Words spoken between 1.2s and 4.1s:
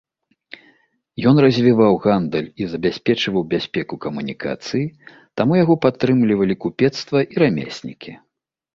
Ён развіваў гандаль і забяспечваў бяспеку